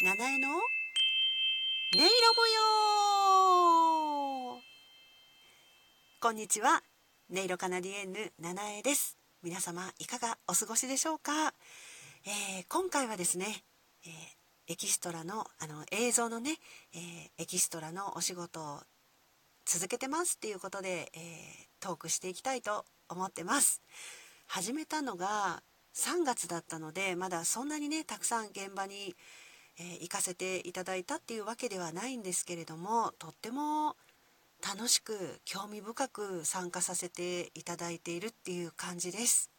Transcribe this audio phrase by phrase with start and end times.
[0.00, 0.48] 七重の？
[0.50, 0.60] 音
[1.96, 2.04] 色
[2.36, 2.46] 模
[4.54, 4.60] 様。
[6.20, 6.84] こんにちは。
[7.32, 9.18] 音色カナディエンヌ七重です。
[9.42, 11.52] 皆様いかがお過ごしでしょうか、
[12.24, 13.64] えー、今回はですね、
[14.06, 16.58] えー、エキストラのあの映像のね、
[16.94, 18.80] えー、エキストラのお仕事を
[19.66, 20.36] 続けてます。
[20.36, 21.18] っていうことで、え
[21.80, 23.82] トークしていきたいと思ってます。
[24.46, 25.64] 始めたのが
[25.96, 29.16] 3月だったのでまだそんなにねたくさん現場に
[29.80, 33.96] えー、行かせていただいたっていうわけではないんですけれどもとっても
[34.66, 39.50] 楽しく興味深く参加させていただいているっていう感じです。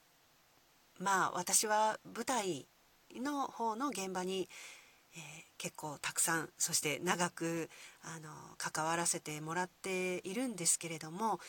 [1.00, 2.68] まあ私は舞台
[3.16, 4.50] の方の現場に、
[5.16, 5.22] えー、
[5.58, 7.70] 結構たくさんそして長く
[8.02, 11.40] あの関わらせてもらっているんですけれども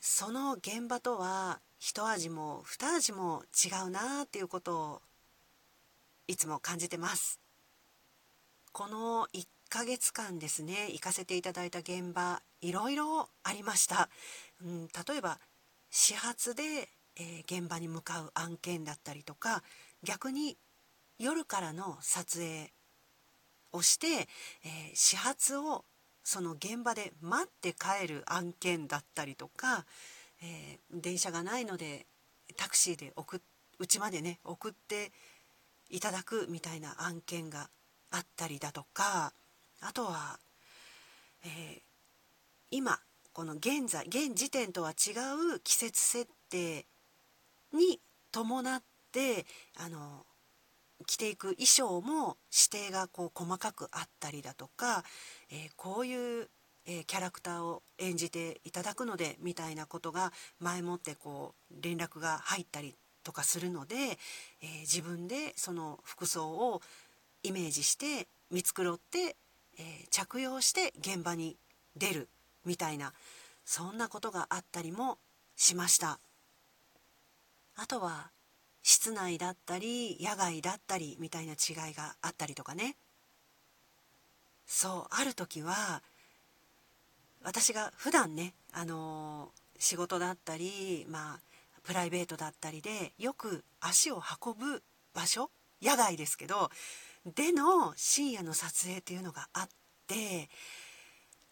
[0.00, 5.02] その現場とは一味も二味も違うなっていうことを
[6.28, 7.43] いつも感じてます。
[8.74, 14.08] この1ヶ月間ですね行かせていただいた現場いろいろありました、
[14.64, 15.38] うん、例えば
[15.90, 19.62] 始発で、えー、現場に向かう案件だったりとか
[20.02, 20.56] 逆に
[21.20, 22.72] 夜からの撮影
[23.70, 24.26] をして、えー、
[24.94, 25.84] 始発を
[26.24, 29.86] その現場で待って帰る案件だったりとか、
[30.42, 32.06] えー、電車がないので
[32.56, 33.40] タクシーで送
[33.78, 35.12] うちまでね送って
[35.90, 37.68] いただくみたいな案件が
[38.14, 39.32] あったりだとか
[39.80, 40.38] あとは、
[41.44, 41.80] えー、
[42.70, 42.98] 今
[43.32, 45.10] この現在現時点とは違
[45.54, 46.86] う季節設定
[47.72, 49.44] に伴って
[49.76, 50.24] あの
[51.06, 55.02] 着ていく衣装も指定がこう細かくあったりだとか、
[55.50, 56.48] えー、こういう、
[56.86, 63.96] えー、キャラクターを演じていただくのでみたいなことが前もってこう連絡が入ったりとかするので、
[64.62, 66.80] えー、自分でその服装を
[67.44, 69.36] イメージして見繕って、
[69.78, 71.56] えー、着用して現場に
[71.96, 72.28] 出る
[72.64, 73.12] みたいな
[73.64, 75.18] そんなことがあったりも
[75.54, 76.18] しました。
[77.76, 78.30] あとは
[78.82, 82.96] 室内だったり野外だったりみたいな違いがあったりとかね。
[84.66, 86.02] そうある時は
[87.42, 91.40] 私が普段ねあのー、仕事だったりまあ
[91.82, 94.82] プライベートだったりでよく足を運ぶ
[95.14, 95.50] 場所
[95.82, 96.70] 野外ですけど
[97.26, 99.68] での深夜の撮影っていうのがあっ
[100.06, 100.48] て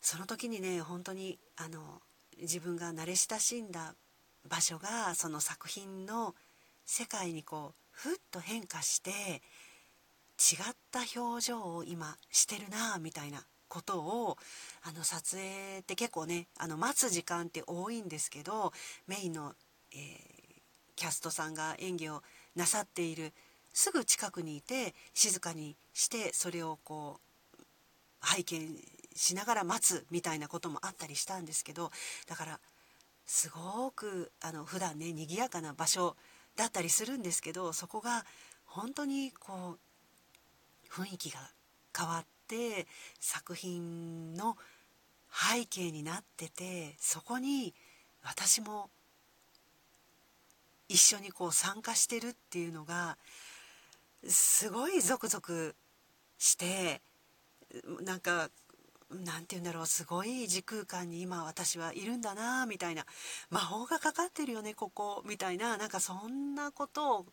[0.00, 2.02] その時にね本当にあの
[2.40, 3.94] 自分が慣れ親しんだ
[4.48, 6.34] 場所がその作品の
[6.84, 14.36] 世界にこうふっと変化して違った表情を今してるなみたいなことを
[14.82, 18.72] あの撮影って結構ねあの待つ時間って多いんですけど
[19.06, 19.54] メインの、
[19.92, 19.98] えー、
[20.96, 22.22] キャストさんが演技を
[22.56, 23.32] なさっている
[23.72, 27.20] すぐ近くにいて静かにしてそれをこ
[27.58, 27.62] う
[28.20, 28.76] 拝見
[29.14, 31.90] しながら待つみたいなこともあったりしたんですけど
[32.26, 32.60] だから
[33.26, 36.16] すごくあの普段ね賑やかな場所
[36.56, 38.24] だったりするんですけどそこが
[38.64, 41.40] 本当にこう雰囲気が
[41.96, 42.86] 変わって
[43.20, 44.56] 作品の
[45.32, 47.74] 背景になっててそこに
[48.22, 48.90] 私も
[50.88, 53.16] 一緒にこう参加してるっていうのが
[54.26, 55.74] すごいゾクゾク
[56.38, 57.00] して
[58.04, 58.50] なんか
[59.10, 63.04] なんて言うんだろうすごい時空間に今私はいるんだなみたいな
[63.50, 67.26] 魔法がかかってるよねここみたいななんかそんなことを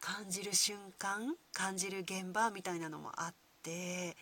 [0.00, 4.16] 感じる瞬間感じる現場みたいなのもあって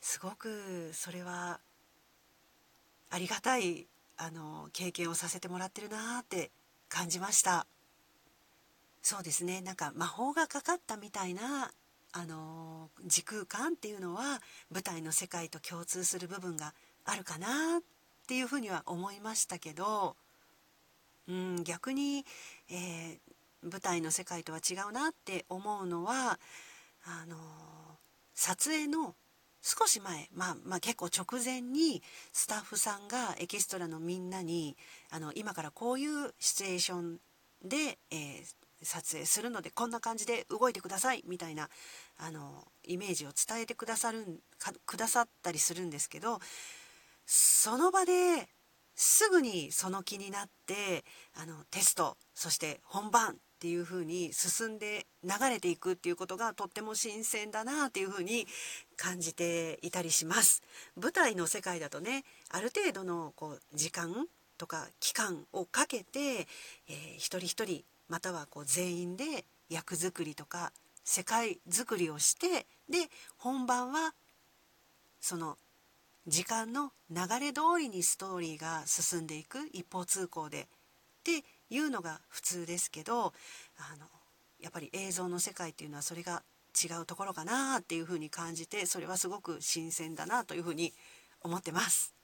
[0.00, 1.60] すごくそれは
[3.10, 3.86] ありがたい
[4.16, 6.50] あの経験をさせてもらってるなって
[6.88, 7.66] 感じました。
[9.10, 9.62] そうですね。
[9.62, 11.70] なんか魔法がかかったみたいな
[12.12, 16.74] あの時空間っていうのは舞台の世界と共通する部分が
[17.06, 17.80] あるかなっ
[18.26, 20.14] ていうふうには思いましたけど、
[21.26, 22.26] うん、逆に、
[22.68, 26.38] えー、舞台の世界とは違うなって思うのは
[27.06, 27.36] あの
[28.34, 29.14] 撮影の
[29.62, 32.02] 少し前、まあ、まあ結構直前に
[32.34, 34.76] スタッフさんがエキストラのみんなに
[35.08, 37.18] あの今からこういうシチュエーション
[37.64, 41.68] で、えー、撮影するのでこんな感じで動いてくださいみたいな
[42.18, 44.40] あのイメージを伝えてくださる
[44.86, 46.38] くださったりするんですけど
[47.26, 48.48] その場で
[48.94, 51.04] すぐにその気になって
[51.36, 58.46] あのテストそして本番っていう風に進んで流れていくっていうことがとっても新鮮だなっていう風に
[58.96, 60.62] 感じていたりします。
[60.96, 64.26] 舞台の世界だとねある程度のこう時間
[64.58, 70.72] とか期間をかけて、えー、一人一人またはこう全員で役作りとか
[71.04, 74.14] 世界づくりをしてで本番は
[75.20, 75.56] その
[76.26, 80.66] 時間の流れ通りにストーリーが進んでいく一方通行でっ
[81.24, 83.32] ていうのが普通ですけど
[83.78, 84.06] あの
[84.60, 86.42] やっぱり映像の世界っていうのはそれが
[86.74, 90.92] 違うところかなっていうふうに感じてそれはすごく新鮮だなというふうに
[91.42, 92.14] 思ってます。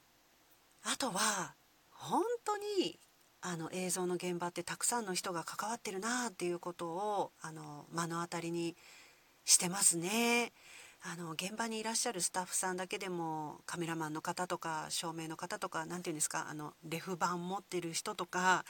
[0.82, 1.54] あとは
[1.90, 2.98] 本当に
[3.46, 8.74] あの映像の現場ってたくさんの人が関わってるなっていうことをあの目の当たりに
[9.44, 10.52] してますね。
[11.02, 18.64] あの現場にいらっしゃるスタッフさんだけでもカメラマンの方とか照明の方とか何て言うんですかあのレフ板持ってる人とか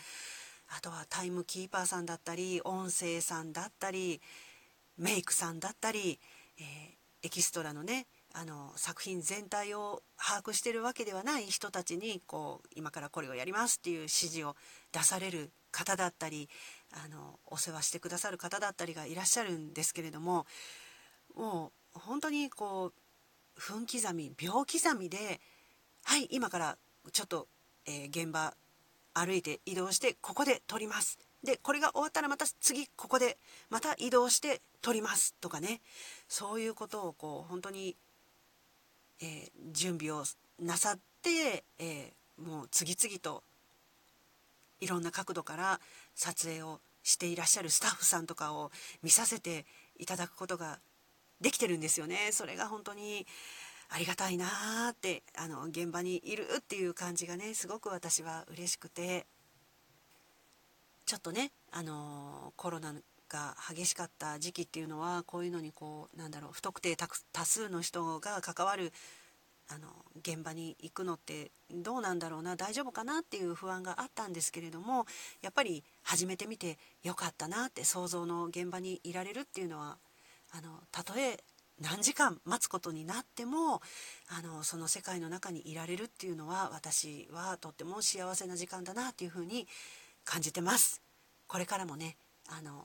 [0.77, 4.21] あとはタイムキーパーさんだったり音声さんだったり
[4.99, 6.19] メイクさんだったり、
[6.59, 14.57] えー、エキストラのねあの作品全体を把握してるわけではない人たちにこう今からこれをやりますっていう指示を
[14.93, 16.49] 出される方だったり
[16.93, 20.47] あのお世話してくださる方だったりがいらっしゃるんですけれども
[21.37, 22.93] もう本当にこ
[23.57, 25.41] う分刻み秒刻みで
[26.05, 26.77] はい今から
[27.13, 27.47] ちょっと、
[27.87, 28.55] えー、現場
[29.15, 31.19] 歩いて移動してここで撮ります。
[31.45, 33.39] でこれが終わったらまた次ここで
[33.71, 35.81] また移動して撮りますとかね。
[36.29, 37.97] そういうことをこう本当に、
[39.21, 40.25] えー、準備を
[40.61, 43.43] なさって、えー、もう次々と
[44.81, 45.81] いろんな角度から
[46.15, 48.71] 撮影をしていらっしゃるスタッフさんとかを
[49.03, 49.67] 見させて
[49.99, 50.79] いただくことが
[51.41, 52.31] できてるんですよね。
[52.33, 53.27] それが本当に
[53.91, 59.27] ありがたいなーってあの現場にいるっていう感じがねすごく私は嬉しくて
[61.07, 62.95] ちょっとねあのコロナ
[63.29, 68.93] が激しかった時期っていうのはこういうのにこうなんだろう不特定多数の人が関わる
[69.69, 69.89] あの
[70.19, 75.07] 現場に行くのってどうなんだろうな大丈夫かなっていう不安があったんですけれども
[75.43, 79.97] やっぱり始めてみてよかったなって想像の現場にいられるっていうのは
[80.53, 81.39] あのたとえ
[81.81, 83.81] 何時間待つことになっても
[84.29, 89.67] あのその世界の中にいられるっていうのは私はとっても幸せな時間だなっていうふうに
[90.25, 91.03] 感じてます。
[91.47, 92.17] これからもね
[92.49, 92.83] あの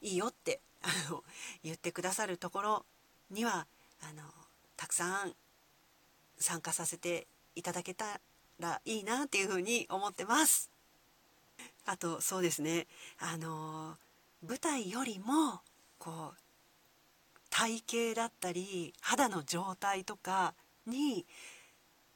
[0.00, 1.22] いいよってあの
[1.62, 2.84] 言ってくださるところ
[3.30, 3.66] には
[4.02, 4.22] あの
[4.76, 5.32] たくさん
[6.38, 8.20] 参加させていただけた
[8.58, 10.70] らいいなっていうふうに思ってます。
[11.84, 12.86] あとそうですね
[13.18, 13.96] あの
[14.46, 15.60] 舞台よりも
[15.98, 16.36] こう
[17.50, 17.82] 体
[18.14, 20.54] 型だったり肌の状態とか
[20.86, 21.26] に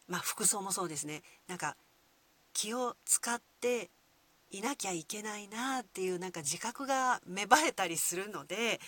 [0.08, 1.76] まあ服装もそうですねなんか
[2.52, 3.90] 気を使って
[4.50, 8.80] いなきゃいけないなっていうなんか自覚が芽生えたりするので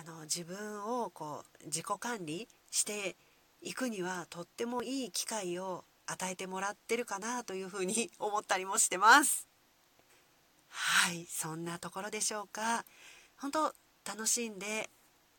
[0.00, 3.16] あの自分をこう自己管理して
[3.62, 9.48] いくにはとってもいい機会を与えてもらってるかなというふうに思ったりもしてます。
[10.68, 12.84] はいそんなところでしょうか。
[13.38, 13.74] 本当
[14.06, 14.88] 楽しんで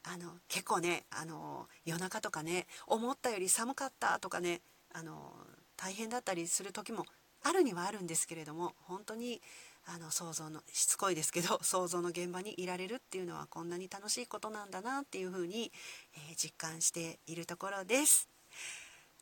[0.04, 4.62] あの結構ねあの夜中とかね思ったより寒かったとかね
[4.94, 5.34] あの
[5.76, 7.06] 大変だったりする時も
[7.44, 9.42] あるにはあるんですけれども本当に
[9.86, 15.72] あの想像のしつこいですけど 想像の現場にいられるっていうのはこんなに楽しいことなんだなっていうふうに、
[16.14, 18.28] えー、実感しているところです。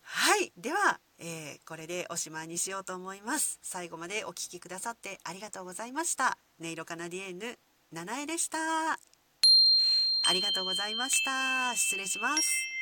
[0.02, 0.52] はい。
[0.56, 3.60] では、えー、これでおしまいにしようと思います。
[3.64, 6.38] 最後までお聴きくださってありがとうございました。
[6.60, 7.60] 音色カナディエンヌ
[7.92, 8.60] 七重でした。
[10.28, 11.76] ありがとうございました。
[11.76, 12.75] 失礼します。